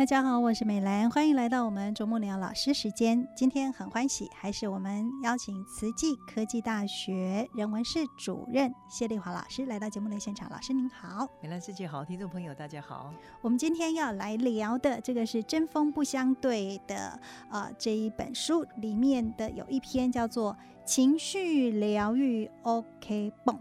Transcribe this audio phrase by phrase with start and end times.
[0.00, 3.28] 大家好，我是美兰，欢迎来到我们啄木鸟老师时间。
[3.36, 10.48] 今天很欢喜，还是我们邀请慈济科技大学人文室主任谢丽华老师来到节目的现场。
[10.48, 13.12] 老师您好，美兰师姐好，听众朋友大家好。
[13.42, 17.20] 我们今天要来聊的这个是针锋不相对的
[17.50, 20.56] 呃这一本书里面的有一篇叫做
[20.86, 23.54] 情绪疗愈 OK 泵。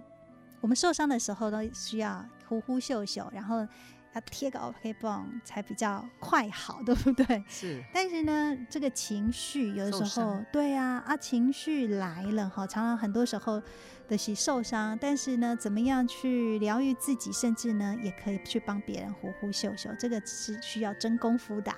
[0.62, 3.68] 我们受伤的时候都需要呼呼秀秀，然后。
[4.14, 7.26] 要贴个 OK 绷才比较快好，对不对？
[7.48, 7.84] 是。
[7.94, 13.62] 但是呢，这个情绪有的时候，对啊，啊，情绪来了哈，常常很多时候
[14.08, 14.98] 的是受伤。
[15.00, 21.72] 但是呢，怎么样去疗愈自己，甚至呢，也可以去帮别人呼呼秀秀，这个是需要真功夫的。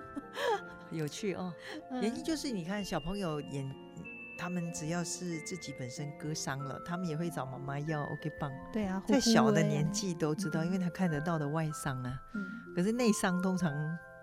[0.90, 1.52] 有趣哦，
[1.90, 3.83] 原因就是你看小朋友演。
[4.36, 8.50] 他们只要是自己本身割伤了，他们也会找妈妈要 OK 棒。
[8.72, 12.20] 对啊，在小的年纪都知道，因为他看得到的外伤啊。
[12.34, 12.44] 嗯。
[12.74, 13.72] 可是内伤通常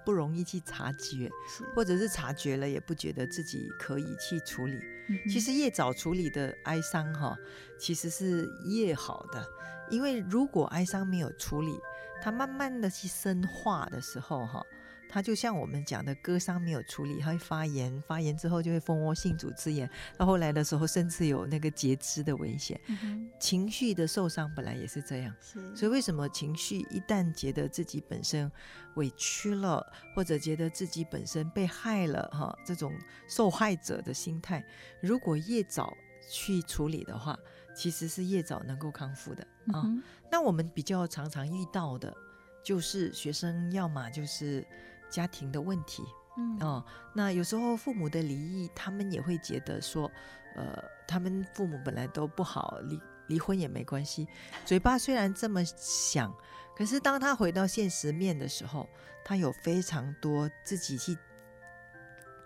[0.06, 1.30] 不容易去察觉，
[1.76, 4.80] 或者是察觉了也不觉得自己可以去处理。
[5.30, 7.36] 其实越早处理的哀伤哈，
[7.80, 9.46] 其实是越好的，
[9.90, 11.80] 因为如果哀伤没有处理，
[12.22, 14.64] 它慢慢的去深化的时候哈。
[15.14, 19.88] 它就像我们讲的，割伤没有处理，它会发炎，发炎之后就会蜂窝性组织炎，
[20.18, 22.80] 到后来的时候甚至有那个截肢的危险。
[23.38, 25.36] 情绪的受伤本来也是这样，
[25.76, 28.50] 所以为什么情绪一旦觉得自己本身
[28.96, 32.94] 委屈了，或者觉得自己本身被害了，哈，这种
[33.28, 34.66] 受害者的心态，
[35.02, 35.94] 如果越早
[36.30, 37.38] 去处理的话，
[37.75, 39.84] 其实是越早能够康复的啊。
[40.31, 42.16] 那我们比较常常遇到的，
[42.63, 44.66] 就是学生要么就是。
[45.12, 46.04] 家庭的问题，
[46.38, 46.84] 嗯哦，
[47.14, 50.10] 那有时候父母的离异，他们也会觉得说，
[50.56, 54.28] 呃，他们父母本来都不好，离离婚也没关系。
[54.66, 56.34] 嘴巴虽然这么想，
[56.76, 58.88] 可是当他回到现实面的时候，
[59.24, 61.18] 他有非常多自己去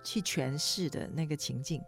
[0.04, 1.82] 去诠释的那个情境，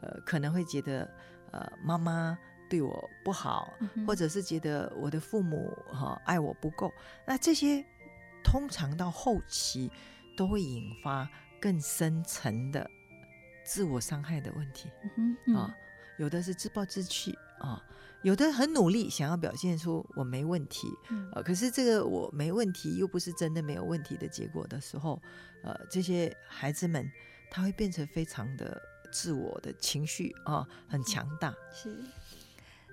[0.00, 1.08] 呃，可能会觉得，
[1.50, 2.36] 呃，妈妈
[2.70, 3.72] 对我不好，
[4.06, 6.90] 或者是觉得我的父母哈爱我不够，
[7.26, 7.84] 那这些
[8.42, 9.90] 通常到后期。
[10.36, 11.28] 都会引发
[11.60, 12.88] 更深层的
[13.64, 14.88] 自我伤害的问题
[15.54, 15.74] 啊，
[16.18, 17.82] 有的是自暴自弃啊，
[18.22, 20.88] 有的很努力想要表现出我没问题，
[21.32, 25.20] 呃，可是这个我没问题又不是真的没有问题的结果的时候，
[25.62, 27.08] 呃，这些孩子们
[27.50, 28.80] 他会变成非常的
[29.12, 31.54] 自我的情绪啊，很强大。
[31.72, 32.02] 是，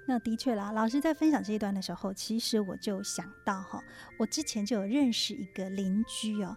[0.07, 3.83] 那的确啦，老师在分享这一段的时候，其实我就想到哈，
[4.19, 6.55] 我之前就有认识一个邻居哦。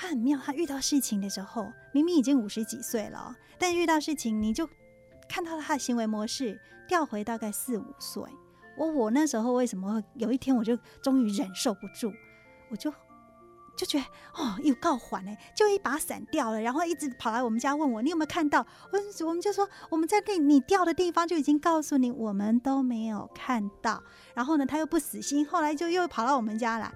[0.00, 4.66] 他很妙，他遇到事情的时候，明明已经五十几岁了，但遇到事情你就
[5.28, 8.22] 看到了他的行为模式调回大概四五岁。
[8.78, 12.10] 我我那时候为什么有一天我就终于忍受不住，
[12.70, 12.90] 我就
[13.76, 14.04] 就觉得
[14.42, 18.66] 哦，又告缓呢，就一把伞掉了，然后一直跑来我们家问我你有没有看到？
[18.92, 24.02] 我我们就说我们在那你掉的地方就已经告诉你，我们都没有看到。
[24.34, 26.90] 然后呢，他又不死心，后来就又跑到我们家来。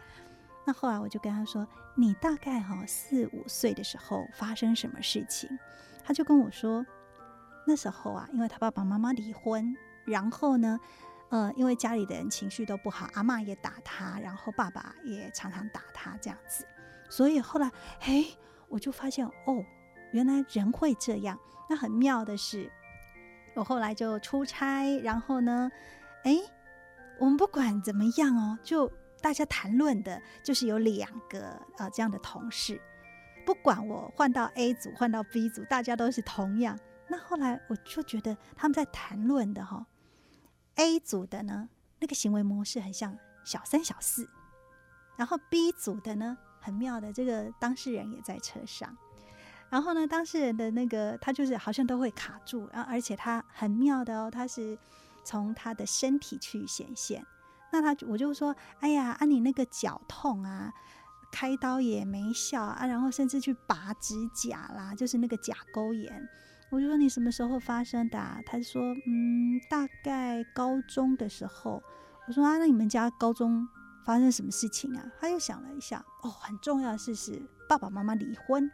[0.67, 5.59] 那后来我就跟他说：“你大概哈四五岁的时候发生什么事情？”
[6.03, 6.85] 他就跟我说
[7.67, 9.77] ：“那时候啊，因为他爸爸妈妈离婚，
[10.07, 10.81] 然后呢，
[11.29, 16.67] 呃，因为家里的人情绪都不好，阿妈也打他，然后爸爸也常常打他这样子。
[17.11, 17.71] 所以后来，
[18.01, 18.27] 嘿，
[18.69, 19.63] 我就发现哦，
[20.13, 21.39] 原来人会这样。
[21.69, 22.71] 那很妙的是，
[23.55, 25.71] 我后来就出差，然后呢，
[26.23, 26.39] 哎，
[27.19, 28.91] 我们不管怎么样哦，就。”
[29.25, 32.79] 大家谈论的就是有两个呃这样的同事，
[33.47, 36.79] 不管我换到 A 组换到 B 组，大家都是同样。
[37.09, 39.87] 那后来我就觉得他们在谈论的哈
[40.75, 44.29] ，A 组的呢那个行为模式很像小三小四，
[45.17, 48.95] 然后 B 组的呢很妙的这个当事人也在车上，
[49.71, 54.79] 然后呢当事人的那个他就是好像都会卡住，然后而且他很妙的哦，他是
[55.25, 57.25] 从他的身体去显现。
[57.75, 60.73] 那他我就说，哎呀，啊你那个脚痛啊，
[61.33, 66.29] 开刀也没效啊，然后甚至去拔指甲啦，就是那个甲沟炎。
[66.71, 68.17] 我就说你什么时候发生的？
[68.47, 71.83] 他说，嗯，大概高中的时候，
[72.29, 73.67] 我说啊，那你们家高中
[74.07, 75.05] 发生什么事情啊？
[75.19, 78.71] 他又想了一下，哦，很重要的事是爸爸妈妈离婚。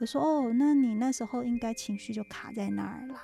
[0.00, 3.20] 我说哦，那你那时候应该情绪就卡在那儿了。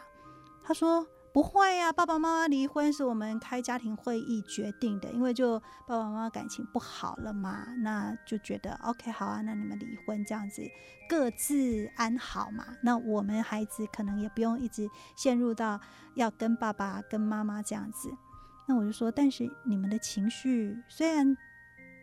[0.63, 10.63] 他说不会呀，爸爸妈妈离婚是我们开家庭会议决定的，因为就爸爸妈妈感情不好了嘛，那就觉得 OK 好啊，那你们离婚这样子
[11.09, 12.67] 各自安好嘛。
[12.83, 15.81] 那我们孩子可能也不用一直陷入到
[16.15, 18.11] 要跟爸爸跟妈妈这样子。
[18.67, 21.37] 那我就说，但是你们的情绪虽然。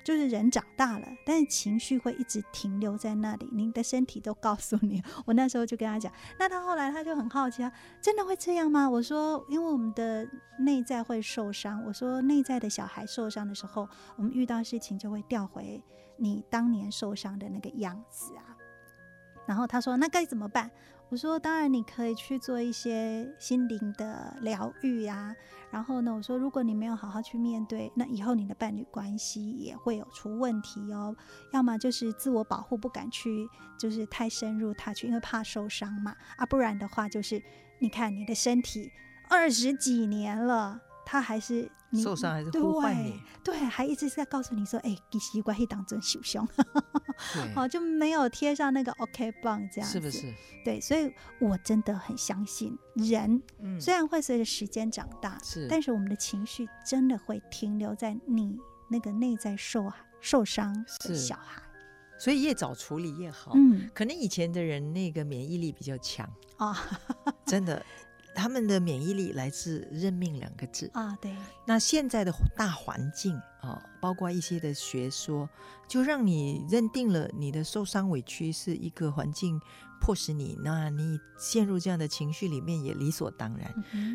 [0.07, 3.50] 就是人长大了，但是情绪会一直停留在那里。
[3.51, 6.09] 您的身体都告诉你，我那时候就跟他讲。
[6.39, 7.69] 那他后来他就很好奇啊，
[8.01, 8.89] 真的会这样吗？
[8.89, 10.25] 我说，因为我们的
[10.59, 11.83] 内在会受伤。
[11.86, 15.83] 我说，内在的小孩受伤的时候，我们遇到事情就会调回
[16.15, 18.56] 你当年受伤的那个样子啊。
[19.45, 20.71] 然后他说，那该怎么办？
[21.09, 25.36] 我说，当然你可以去做一些心灵的疗愈呀。
[25.69, 31.16] 然后呢，我说，如果你没有好好去面对，那以后你的伴侣关系也会有出问题哦。
[31.52, 33.48] 要么就是自我保护，不敢去，
[33.78, 36.16] 就是太深入他去，因为怕受伤嘛。
[36.38, 37.42] 啊，不然的话，就是
[37.80, 38.92] 你看你的身体
[39.30, 40.81] 二十几年了。
[41.09, 43.18] 他还是你受伤，还是呼唤你？
[43.42, 46.45] 对，还一直在告诉你说：“哎，给习惯一当真受伤。”
[47.56, 50.33] 好，就没有贴上那个 OK 棒，这样是不是？
[50.65, 51.09] 对，所以
[51.39, 53.42] 我真的很相信人，
[53.80, 58.57] 虽然会随着时间长大，是，但是我们的情绪真的会停留在你
[58.89, 59.89] 那个内在受
[60.19, 61.62] 受伤的小孩。
[62.19, 63.54] 所以越早处理越好。
[63.56, 66.75] 嗯，可能以前的人那个免疫力比较强啊，
[67.45, 67.81] 真的。
[68.38, 71.36] 他们的免疫力来自“认命”两个字啊，对。
[71.66, 75.50] 那现在的大环境啊，包括一些的学说，
[75.88, 79.60] 就让你认定了你的受伤委屈是一个环境
[80.00, 83.74] 迫使你，那你陷入这样的情绪里面也理所当然。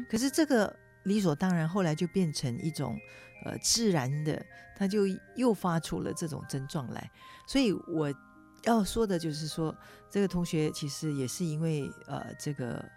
[0.08, 0.72] 可是这个
[1.02, 2.96] 理所当然后来就变成一种
[3.44, 4.40] 呃自然的，
[4.76, 5.00] 它就
[5.34, 7.10] 诱发出了这种症状来。
[7.48, 8.14] 所以我
[8.62, 9.76] 要说的就是说，
[10.08, 12.88] 这个同学其实也是因为呃这个。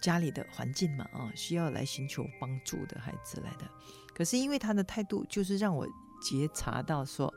[0.00, 3.70] 家里的环境嘛，啊，需要来寻求帮助的孩子来的，
[4.14, 5.86] 可是因为他的态度，就是让我
[6.22, 7.32] 觉察到说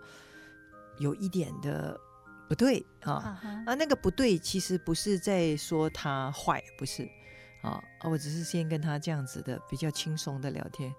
[0.98, 2.00] 有一点的
[2.48, 7.08] 不对啊啊，那个不对，其实不是在说他坏，不是
[7.62, 10.94] 啊，我只是先跟他这样子的比较轻松的聊天，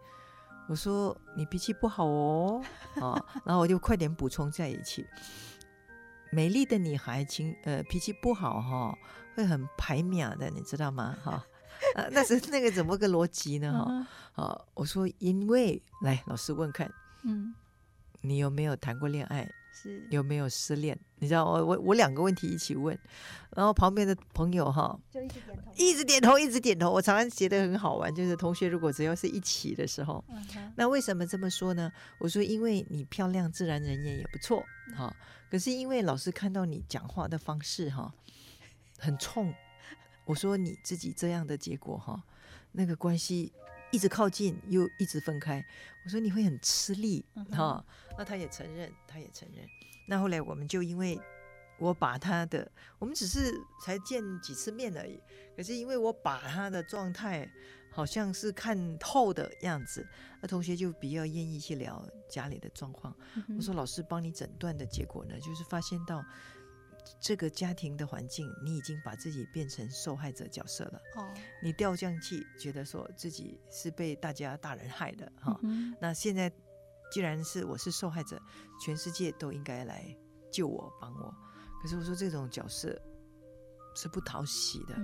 [0.69, 2.63] 我说你脾气不好哦，
[3.01, 5.07] 啊， 然后我就快点补充在一起，
[6.31, 8.99] 美丽的女孩情呃脾气不好哈，
[9.35, 11.17] 会很排秒的，你知道吗？
[11.23, 11.45] 哈。
[11.95, 13.73] 啊，那是那个怎么个逻辑呢？
[14.35, 16.93] 哈，啊，我说，因为来老师问看，
[17.25, 17.55] 嗯，
[18.21, 19.51] 你有没有谈过恋爱？
[19.77, 20.97] 是有没有失恋？
[21.19, 22.97] 你知道我我我两个问题一起问，
[23.57, 26.91] 然后旁边的朋友哈，就一直点头，一直点头，一直点头。
[26.91, 30.25] 我常常觉得很好玩，就是同学如果只要是一起的时候，
[30.77, 31.91] 那为什么这么说呢？
[32.21, 34.65] 我说，因为你漂亮，自然人缘也不错，
[34.97, 35.13] 哈。
[35.51, 38.15] 可是因为老师看到你讲话的方式哈，
[38.99, 39.53] 很冲。
[40.25, 42.23] 我说你自己这样的结果哈，
[42.73, 43.53] 那个关系
[43.93, 45.65] 一直靠近又一直分开，
[46.05, 47.85] 我说你会很吃力哈。
[48.17, 49.67] 那他也承认，他也承认。
[50.09, 51.21] 那后来我们就因为
[51.79, 53.53] 我把他的，我们只是
[53.85, 55.21] 才见几次面而已，
[55.57, 57.47] 可是因为我把他的状态
[57.91, 60.07] 好像是看透的样子，
[60.41, 63.15] 那同学就比较愿意去聊家里的状况。
[63.57, 66.25] 我说老师帮你诊断的结果呢，就是发现到。
[67.21, 71.01] 这个家庭的环境，你已经把自己变成受害者角色了。
[71.17, 75.59] 哦，你掉降气，觉得说自己是被大家大人害的哈。
[76.01, 76.51] 那现在
[77.13, 78.41] 既然是我是受害者，
[78.85, 80.17] 全世界都应该来
[80.53, 81.35] 救我、帮我。
[81.83, 83.01] 可是我说这种角色。
[83.95, 84.95] 是不讨喜的，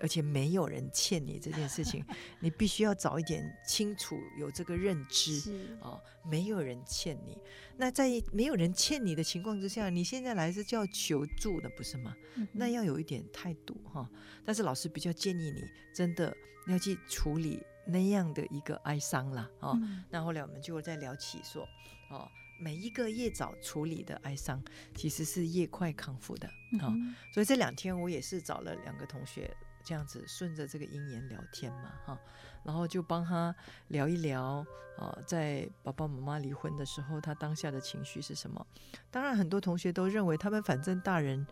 [0.00, 2.04] 而且没有人欠你这件事情，
[2.40, 7.38] 你必须要早一点清楚有这个认知啊，没有人欠你。
[7.76, 12.14] 那在没有人欠你的情况之下，你现在来是叫求助的，不是吗？
[12.52, 14.08] 那要有一点态度哈。
[14.44, 15.62] 但是老师比较建议你，
[15.94, 19.48] 真的要去处理那样的一个哀伤啦。
[19.60, 19.78] 啊。
[20.10, 21.62] 那后来我们就在聊起说，
[22.10, 22.28] 哦。
[22.60, 24.62] 每一个越早处理的哀伤，
[24.94, 26.46] 其实是越快康复的
[26.80, 26.92] 啊。
[27.32, 29.50] 所以这两天我也是找了两个同学，
[29.82, 32.20] 这样子顺着这个姻缘聊天嘛哈，
[32.62, 33.54] 然后就帮他
[33.88, 34.64] 聊一聊
[34.98, 38.66] 啊，在爸爸妈妈离婚的时候，他当下的情绪是什么？
[39.10, 41.46] 当然，很多同学都认为他们反正大人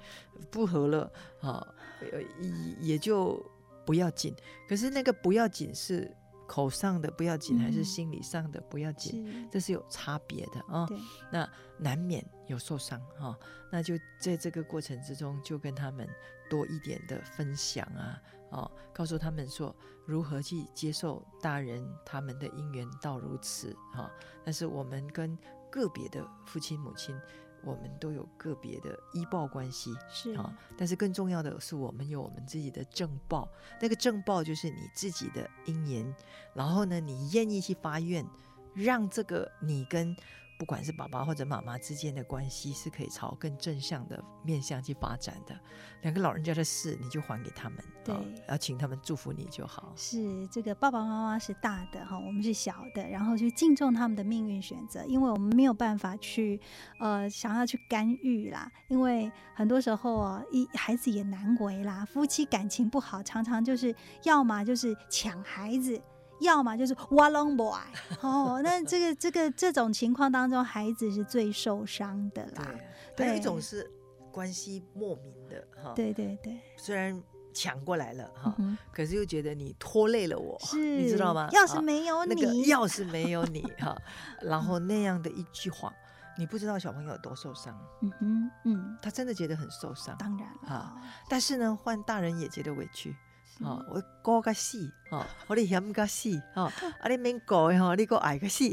[0.50, 1.10] 不和了
[1.40, 1.66] 啊，
[2.02, 3.42] 也也就
[3.86, 4.34] 不要紧。
[4.68, 6.14] 可是那个不要紧是。
[6.48, 10.88] 口上的不要紧，还是心理上的不要紧，这是有差别的啊。
[11.30, 13.38] 那难免有受伤哈，
[13.70, 16.08] 那就在这个过程之中，就跟他们
[16.48, 19.76] 多一点的分享啊，哦，告诉他们说
[20.06, 24.10] 如何去接受大人他们的因缘到如此哈。
[24.42, 25.36] 但是我们跟
[25.70, 27.14] 个别的父亲母亲，
[27.62, 30.56] 我们都有个别的医报关系是啊。
[30.76, 33.48] 但是更重要的是，我们有我们自己的正报，
[33.80, 36.14] 那个正报就是你自己的因缘，
[36.54, 38.26] 然后呢，你愿意去发愿，
[38.74, 40.16] 让这个你跟。
[40.58, 45.56] 不管是爸爸或者妈妈之间的关系，是可以朝更正向的面向去发展的。
[46.02, 48.14] 两个老人家的事，你就还给他们，对，
[48.48, 49.92] 要请他们祝福你就好。
[49.96, 56.60] 是这个爸爸妈妈是大的哈，我们是小的，然后去敬重他们的命运选择，因为我们没有办法去
[56.98, 58.70] 呃想要去干预啦。
[58.88, 66.00] 因为很多时候啊，一孩子也难为啦，夫妻感情不好，常常就是要么就是抢孩子。
[66.40, 67.78] 要么就是哇隆 boy
[68.20, 72.74] 哦，那这个这个这种情况当中，孩子是最受伤的啦。
[73.16, 73.90] 对，还有一种是
[74.30, 75.92] 关系莫名的哈。
[75.94, 77.20] 对对对，虽然
[77.52, 78.54] 抢过来了哈，
[78.92, 81.48] 可是又觉得你拖累了我，你知道吗？
[81.52, 83.96] 要是没有你，要是没有你 哈，
[84.42, 85.92] 然后那样的一句话，
[86.38, 87.76] 你不知道小朋友有多受伤。
[88.02, 90.16] 嗯哼，嗯，他真的觉得很受伤。
[90.18, 90.96] 当然啊，
[91.28, 93.16] 但是呢，换大人也觉得委屈。
[93.60, 98.64] 哦，我过个死，哦，我你嫌个死，哦，啊，你免过哈，你个爱个死。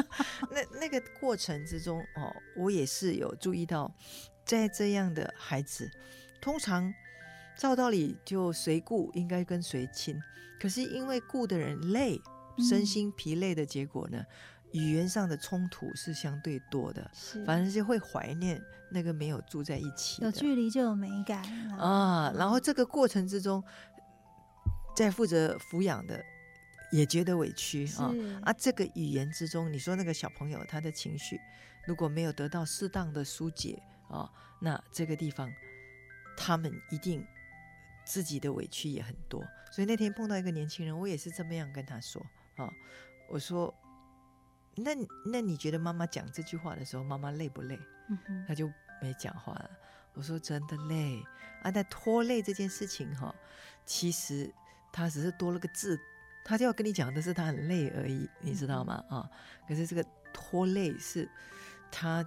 [0.52, 3.90] 那那个过程之中，哦，我也是有注意到，
[4.44, 5.90] 在这样的孩子，
[6.38, 6.92] 通常
[7.56, 10.20] 照道理就谁顾应该跟谁亲，
[10.60, 12.20] 可是因为顾的人累，
[12.58, 14.22] 身心疲累的结果呢，
[14.72, 17.10] 语言上的冲突是相对多的，
[17.46, 21.42] 反正是会怀念那个没有住在一起，有距离就有美感
[21.78, 22.30] 啊。
[22.36, 23.64] 然后这个过程之中。
[24.96, 26.24] 在负责抚养的
[26.90, 28.10] 也觉得委屈啊
[28.42, 28.52] 啊！
[28.54, 31.38] 这个语言之中，你说那个小朋友他的情绪
[31.84, 35.52] 如果没有得到适当的疏解啊，那这个地方
[36.34, 37.22] 他们一定
[38.06, 39.44] 自己的委屈也很多。
[39.70, 42.24] 所以那天碰到一个年轻人，我也是这么样跟他说
[42.56, 42.72] 啊，
[43.28, 43.74] 我说
[44.76, 44.92] ：“那
[45.26, 47.78] 那你觉得妈妈讲这句话的时候，妈妈累不累？”
[48.48, 48.66] 他就
[49.02, 49.70] 没讲话了。
[50.14, 51.20] 我说：“真的累
[51.62, 51.70] 啊！
[51.70, 53.34] 但拖累这件事情哈，
[53.84, 54.50] 其实。”
[54.92, 55.98] 他只是多了个字，
[56.44, 59.04] 他就要跟你讲的是他很累而已，你知道吗？
[59.08, 59.30] 啊，
[59.68, 61.28] 可是这个拖累是
[61.90, 62.26] 他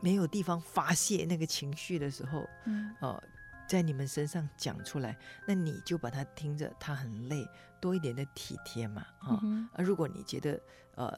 [0.00, 3.22] 没有地方发泄那个情绪的时候，嗯，哦，
[3.68, 7.46] 在你们身上讲出来，那你就把他听着，他很累，
[7.80, 9.40] 多一点的体贴嘛，啊，
[9.74, 10.60] 而如果你觉得
[10.94, 11.12] 呃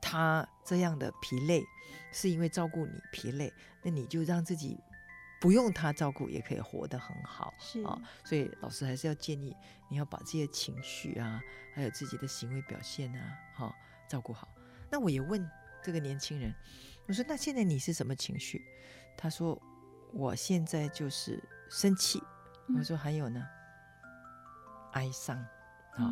[0.00, 1.62] 他这样的疲累
[2.12, 3.52] 是因为照顾你疲累，
[3.82, 4.78] 那你就让自己。
[5.42, 9.52] 不用他照顾也可以活得很好，是啊，所以老师还是要建议
[9.88, 11.42] 你要把这些情绪啊，
[11.74, 13.74] 还有自己的行为表现啊，哈，
[14.08, 14.46] 照顾好。
[14.88, 15.44] 那我也问
[15.82, 16.54] 这个年轻人，
[17.08, 18.62] 我说：“那现在你是什么情绪？”
[19.18, 19.60] 他说
[20.14, 22.22] ：“我现在就是生气。”
[22.78, 23.44] 我说：“还有呢？
[24.92, 25.36] 哀伤。”
[25.98, 26.08] 啊，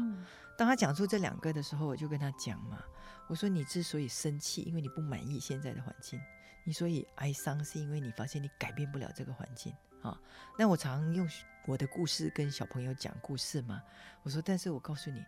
[0.58, 2.82] 当他讲出这两个的时候，我就跟他讲嘛，
[3.28, 6.20] 我说：“你之所以生气，因为你不满意现在的环境。”
[6.64, 10.20] 你所以哀伤，是因为你发现你改变不了这个环境啊。
[10.58, 11.28] 那我常用
[11.66, 13.82] 我的故事跟小朋友讲故事嘛。
[14.22, 15.24] 我说，但是我告诉你，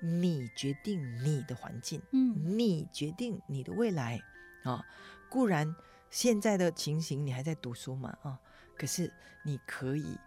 [0.00, 4.22] 你决定你的环境，嗯，你决定你的未来
[4.64, 4.84] 啊。
[5.28, 5.74] 固然
[6.10, 8.40] 现在的情形你还在读书嘛啊，
[8.76, 9.12] 可是
[9.44, 10.18] 你可以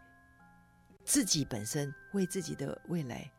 [1.03, 3.29] 自己本身为自己的未来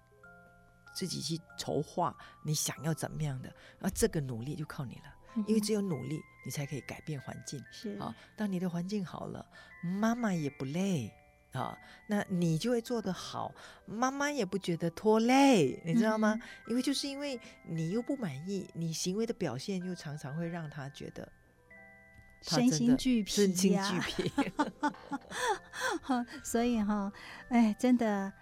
[0.94, 5.14] 自己去筹划，你想要怎么样的，而这个努力就靠你了。
[5.46, 7.62] 因为只有努力，你才可以改变环境。
[7.70, 9.44] 是啊，当你的环境好了，
[9.82, 11.12] 妈妈也不累
[11.52, 13.52] 啊，那你就会做得好，
[13.86, 16.38] 妈妈也不觉得拖累，你知道吗？
[16.68, 21.30] 因为就是因为你又不满意，你行为的表现又常常会让他觉得
[22.42, 24.32] 身心俱疲，身心俱疲。
[26.42, 27.12] 所以哈，
[27.48, 28.32] 哎，真的。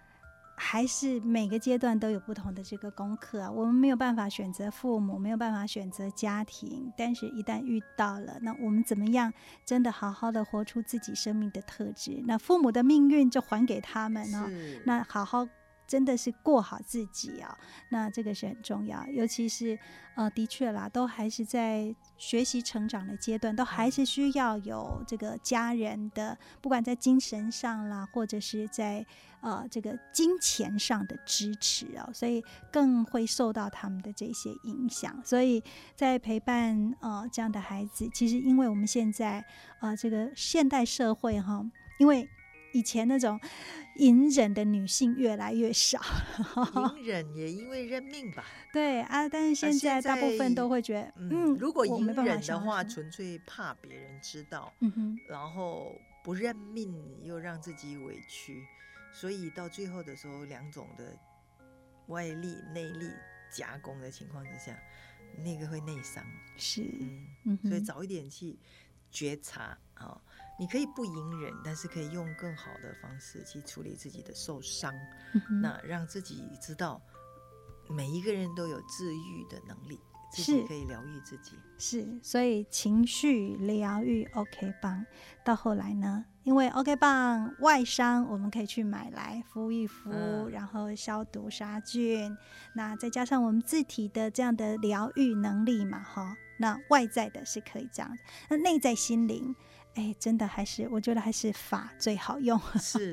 [0.64, 9.33] 还是每个阶段都有不同的这个功课啊，我们没有办法选择父母，没有办法选择家庭，但是一旦遇到了，那我们怎么样
[9.66, 12.23] 真的好好的活出自己生命的特质？
[12.26, 14.49] 那父母的命运就还给他们呢？
[14.87, 15.47] 那好好。
[15.86, 17.56] 真的是过好自己啊，
[17.90, 19.78] 那这个是很重要，尤其是
[20.14, 29.04] 呃，的确啦，都还是在学习成长的阶段，都还是需要有这个家人的，不管在精神上啦，或者是在
[29.40, 35.20] 呃这个金钱上的支持啊，所以更会受到他们的这些影响。
[35.24, 35.62] 所以
[35.94, 39.44] 在陪伴呃这样的孩子，其实因为我们现在
[39.80, 41.64] 呃这个现代社会哈，
[41.98, 42.28] 因为。
[42.72, 43.38] 以前那种
[43.96, 46.00] 隐忍的女性越来越少，
[46.96, 48.44] 隐忍也因为认命吧。
[48.72, 55.92] 对啊，但是现在大部分都会觉得，嗯，如果隐忍的话，纯粹怕别人知道，嗯哼，然后
[56.24, 58.64] 不认命又让自己委屈，
[59.12, 61.16] 所以到最后的时候，两种的
[62.06, 63.10] 外力、内力
[63.50, 64.74] 夹攻的情况之下，
[65.44, 66.24] 那个会内伤。
[66.56, 66.82] 是，
[67.44, 68.58] 嗯，所以早一点去
[69.10, 70.18] 觉察啊，
[70.62, 74.95] 你可以不隐忍，但是可以用更好的方式去处理自己的受伤，
[75.61, 77.02] 那让自己知道
[77.90, 79.99] 每一个人都有治愈的能力。
[80.35, 80.62] 是。
[80.62, 85.04] 可以疗愈自己，是，所以情绪疗愈 OK 棒，
[85.45, 92.35] 到后来呢，因为 OK 棒外伤，我们可以去买来敷一敷，然后消毒杀菌，
[92.75, 98.18] 那再加上我们自体的这样的疗愈能力嘛，哈，那外在的是可以这样，
[98.49, 99.54] 那内在心灵，
[99.94, 103.12] 哎，真的还是我觉得还是法最好用，是。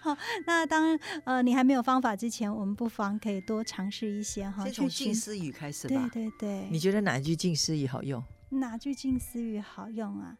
[0.00, 0.16] 好，
[0.46, 4.64] 那当呃你还没有方法之前，我们不妨可以多尝试一些哈。
[4.64, 6.08] 先从近思语开始吧。
[6.12, 6.68] 对对对。
[6.70, 8.22] 你觉得哪一句近思语好用？
[8.48, 10.36] 哪句近思语好用啊？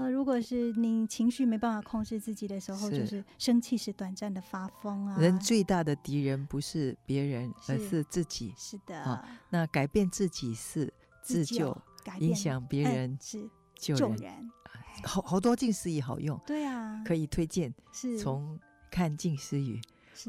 [0.00, 5.18] 呃，如果是你情绪没办法控制自己的时候，就是生气是短暂的发疯啊。
[5.20, 8.54] 人最大的敌人不是别人，而是自己。
[8.56, 9.22] 是的啊。
[9.50, 10.90] 那改变自己是
[11.22, 11.76] 自救，
[12.18, 14.50] 影响别人是救人。
[15.04, 16.38] 好好多近思语好用。
[16.46, 17.02] 对啊。
[17.04, 17.72] 可以推荐。
[17.92, 18.18] 是。
[18.18, 18.58] 从
[18.90, 19.78] 看近思语，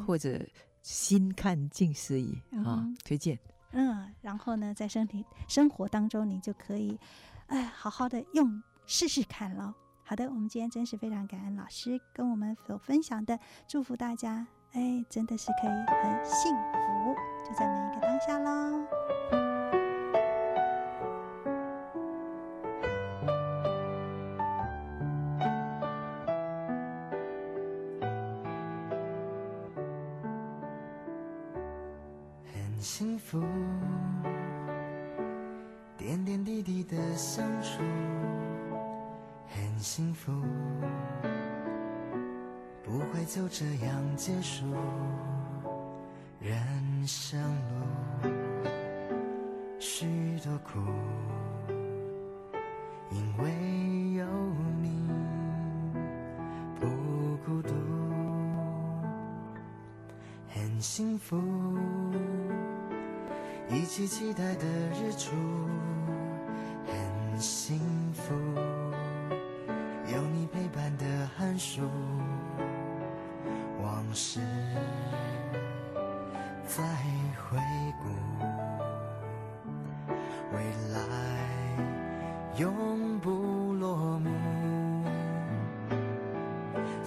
[0.06, 0.46] 或者
[0.82, 3.40] 新看近思语啊，推荐。
[3.72, 7.00] 嗯，然后呢，在身体生活当中，你就可以，
[7.48, 9.74] 哎，好好的用试试看喽。
[10.04, 17.16] 好的，我们今天真是非常感恩老师跟我们所分享的，祝福大家，哎，真的是可以很幸福，
[17.48, 19.51] 就在每一个当下喽。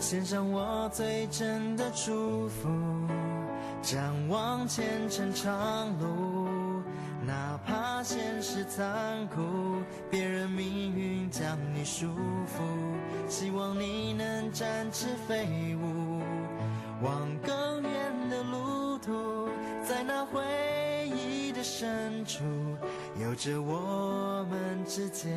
[0.04, 2.68] 献上我最真的祝福，
[3.80, 6.82] 展望前程长路。
[7.26, 9.42] 哪怕现实残酷，
[10.10, 12.08] 别人命运将你束
[12.44, 16.20] 缚，希望你能展翅飞舞，
[17.02, 19.48] 往更远的路途，
[19.88, 20.42] 在那回
[21.16, 22.44] 忆的深处，
[23.18, 25.32] 有着我们之间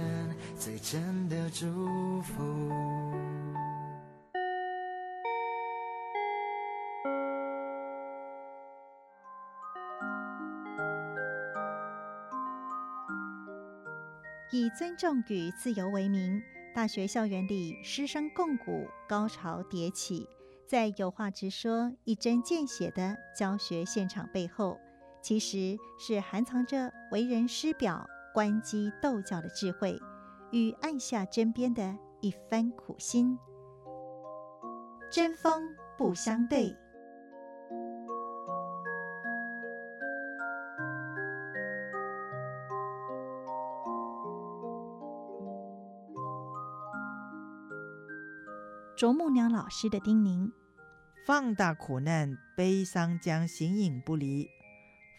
[0.59, 2.96] 最真的祝福。
[14.49, 16.41] 以尊重与自由为名，
[16.73, 20.25] 大学校园里师生共舞，高潮迭起。
[20.65, 24.79] 在有话直说、一针见血的教学现场背后，
[25.21, 29.99] 其实是含藏着为人师表、关机斗教的智慧，
[30.51, 33.37] 与按下针砭的一番苦心。
[35.11, 36.73] 针锋不相对。
[48.97, 50.51] 啄木鸟老师的叮咛：
[51.23, 54.47] 放大苦难，悲伤将形影不离；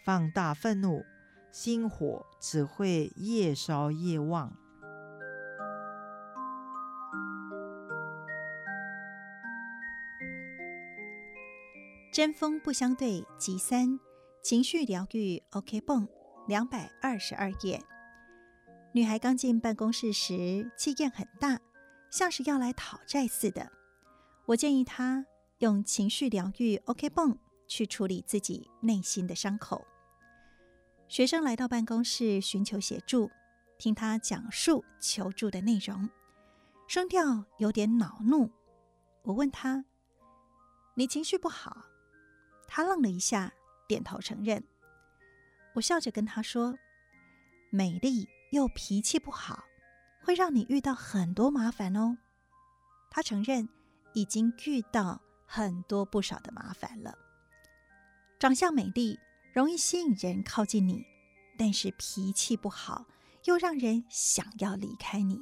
[0.04, 1.04] 放大愤怒，
[1.52, 4.52] 心火只会越烧越旺。
[12.12, 14.00] 针锋不相对，集三
[14.42, 16.08] 情绪疗愈 OK 泵
[16.48, 17.80] 两百二十二页。
[18.92, 21.60] 女孩刚进办公室时，气焰很大。
[22.10, 23.70] 像是要来讨债似的，
[24.46, 25.26] 我建议他
[25.58, 29.86] 用情绪疗愈 OK 泵去处理自己内心的伤口。
[31.08, 33.30] 学生来到办公室寻求协助，
[33.78, 36.08] 听他讲述求助的内容，
[36.86, 38.50] 声调有点恼怒。
[39.22, 39.84] 我问他
[40.96, 41.84] ：“你情绪不好？”
[42.66, 43.52] 他愣了一下，
[43.86, 44.64] 点头承认。
[45.74, 46.78] 我笑着跟他说
[47.70, 49.64] ：“美丽又脾气不好。”
[50.28, 52.18] 会让你遇到很多麻烦哦。
[53.10, 53.66] 他承认
[54.12, 57.16] 已经遇到很多不少的麻烦了。
[58.38, 59.18] 长相美丽，
[59.54, 61.02] 容易吸引人靠近你，
[61.56, 63.06] 但是脾气不好，
[63.44, 65.40] 又让人想要离开你。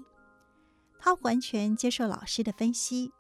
[1.01, 3.11] 他完全接受老师的分析，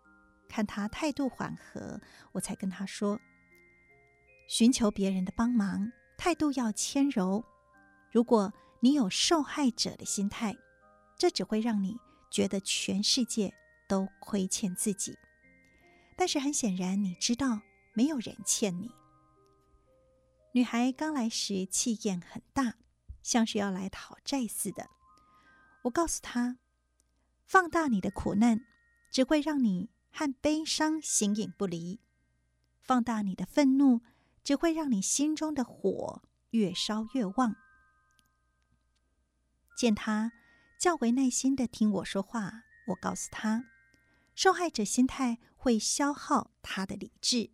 [0.48, 2.00] 看他态度缓和，
[2.30, 3.18] 我才跟他说：
[4.46, 7.44] 寻求别人的帮忙，态度要谦柔。
[8.12, 10.56] 如果你有受害者的心态，
[11.16, 11.96] 这只会让你
[12.30, 13.54] 觉得全世界
[13.88, 15.16] 都亏欠自己。
[16.16, 17.60] 但是很显然，你知道
[17.92, 18.90] 没有人欠你。
[20.52, 22.76] 女孩刚来时气焰很大，
[23.22, 24.88] 像是要来讨债似的。
[25.82, 26.56] 我告诉她，
[27.44, 28.64] 放大你的苦难，
[29.10, 32.00] 只会让你和悲伤形影不离；
[32.80, 34.00] 放大你的愤怒，
[34.42, 37.54] 只会让你心中的火越烧越旺。
[39.76, 40.32] 见她
[40.78, 43.64] 较为耐心的听我说话，我告诉他，
[44.34, 47.50] 受害者心态会消耗他的理智，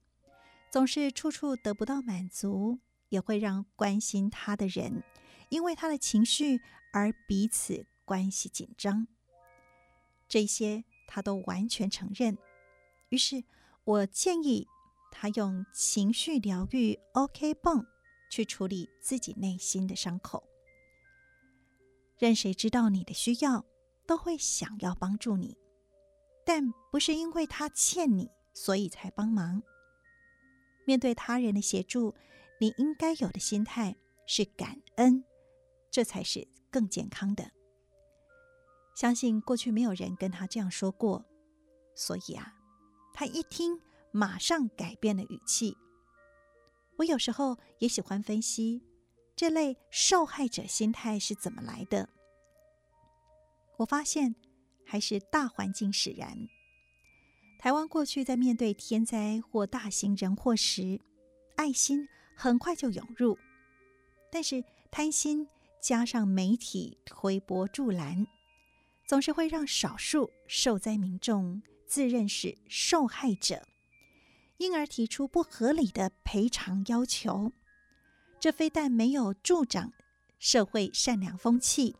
[0.71, 2.81] 总是处处得不到满足。
[3.13, 5.05] 也会让关心他的人
[5.51, 6.63] 因为他的情绪
[6.95, 9.07] 而彼此关系紧张。
[10.27, 12.39] 这些他都完全承认。
[13.11, 13.45] 于是
[13.85, 14.67] 我建议
[15.11, 17.87] 他用情绪疗愈 OK 泵
[18.31, 20.43] 去处理自己内心的伤口。
[22.27, 23.65] 任谁知道你的需要，
[24.07, 25.57] 都会想要帮助你，
[26.45, 29.63] 但不是因为他欠你，所以才帮忙。
[30.85, 32.15] 面对他人的协助。
[32.61, 35.25] 你应该有的心态是感恩，
[35.91, 37.51] 这才是更健康的。
[38.95, 41.25] 相信过去没有人跟他这样说过，
[41.97, 42.55] 所以啊，
[43.13, 43.81] 他一听
[44.13, 45.77] 马上改变了语气。
[46.99, 48.81] 我有时候也喜欢分析
[49.43, 52.09] 这类受害者心态是怎么来的。
[53.77, 54.37] 我发现
[54.87, 56.47] 还是大环境使然。
[57.59, 61.01] 台湾过去在面对天灾或大型人祸时，
[61.57, 62.09] 爱心。
[62.37, 63.37] 很快就涌入，
[64.31, 65.49] 但是贪心
[65.81, 68.25] 加上媒体推波助澜，
[69.09, 73.67] 总是会让少数受灾民众自认是受害者，
[74.59, 77.51] 因而提出不合理的赔偿要求。
[78.43, 79.93] 这非但没有助长
[80.41, 81.95] 社会善良风气，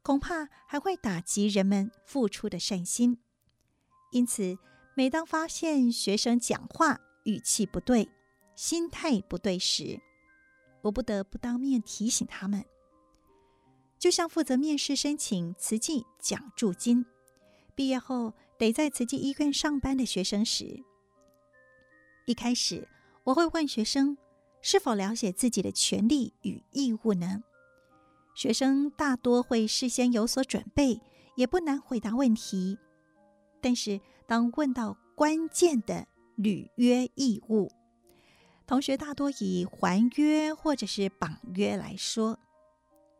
[0.00, 3.18] 恐怕还会打击人们付出的善心。
[4.12, 4.56] 因此，
[4.94, 8.08] 每当发现学生讲话语气不对，
[8.54, 10.00] 心态不对时，
[10.82, 12.64] 我不得不当面提醒他们。
[13.98, 17.04] 就像负责面试申请慈济奖助金，
[17.74, 20.84] 毕业后得在慈济医院上班的学生时，
[22.24, 22.86] 一开始
[23.24, 24.16] 我会问学生
[24.60, 27.42] 是否了解自己的权利与义务呢？
[28.34, 31.00] 学生大多会事先有所准备，
[31.36, 32.78] 也不难回答问题。
[33.60, 37.70] 但是当问到关键的履约义务，
[38.66, 42.38] 同学大多以还约或者是绑约来说，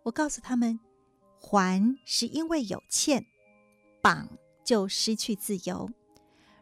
[0.03, 0.79] 我告诉他们，
[1.40, 3.25] 还是因为有欠，
[4.03, 4.29] 绑
[4.64, 5.88] 就失去自由。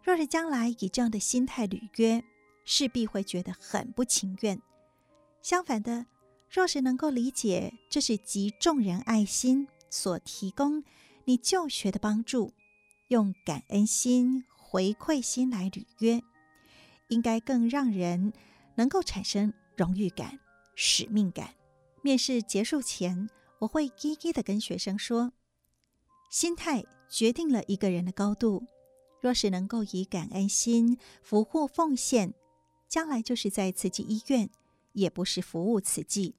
[0.03, 2.23] 若是将来以这样的心态履约，
[2.65, 4.61] 势必会觉得很不情愿。
[5.43, 6.07] 相反的，
[6.51, 10.83] 若是能够理解这是集众人爱心所提供
[11.25, 12.53] 你就学的帮助，
[13.09, 16.23] 用感恩心、回馈心来履约，
[17.09, 18.33] 应该更让人。
[18.77, 20.41] 能够产生荣誉感、
[20.75, 21.55] 使命感。
[22.03, 25.31] 面试结束前，我会一一的跟学生说：
[26.29, 28.65] 心态决定了一个人的高度。
[29.21, 32.35] 若是能够以感恩心服务奉献，
[32.95, 34.49] 将来就是在慈济医院，
[34.93, 36.37] 也不是服务慈济，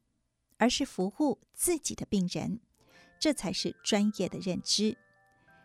[0.56, 2.62] 而是服务自己的病人，
[3.20, 4.96] 这才是专业的认知。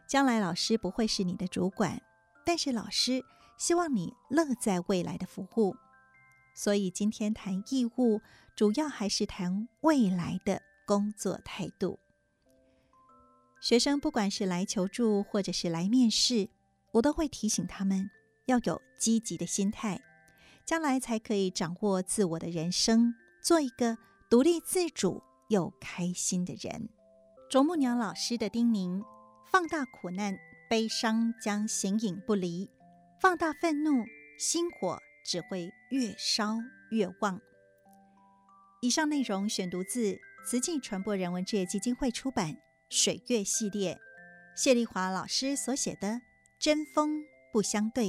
[0.09, 2.03] 将来老师不会是你的主管，
[2.45, 3.25] 但是老师
[3.57, 5.77] 希望你乐在未来的服务。
[6.57, 8.21] 所以今天谈义务，
[8.57, 12.01] 主要还是谈未来的工作态度。
[13.61, 16.49] 学生不管是来求助或者是来面试，
[16.91, 18.11] 我都会提醒他们
[18.47, 20.03] 要有积极的心态，
[20.71, 23.99] 将来才可以掌握自我的人生，做一个
[24.31, 26.89] 独立自主又开心的人。
[27.51, 29.03] 啄木鸟老师的叮咛：
[29.51, 32.69] 放大苦难，悲伤将形影不离；
[33.21, 34.05] 放大愤怒，
[34.39, 34.97] 心火。
[35.25, 36.57] 只会越烧
[36.91, 37.41] 越旺。
[38.81, 42.55] 以上内容选读自慈济传播人文事业基金会出版
[42.89, 43.99] 《水月》系列，
[44.57, 46.09] 谢丽华老师所写的
[46.61, 48.07] 《针锋不相对》。